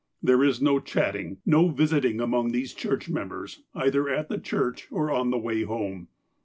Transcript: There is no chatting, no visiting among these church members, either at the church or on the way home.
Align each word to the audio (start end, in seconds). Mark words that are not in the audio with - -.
There 0.23 0.43
is 0.43 0.59
no 0.63 0.79
chatting, 0.79 1.37
no 1.45 1.67
visiting 1.67 2.19
among 2.21 2.53
these 2.53 2.73
church 2.73 3.07
members, 3.07 3.61
either 3.75 4.09
at 4.09 4.29
the 4.29 4.39
church 4.39 4.87
or 4.89 5.11
on 5.11 5.29
the 5.29 5.37
way 5.37 5.61
home. 5.61 6.07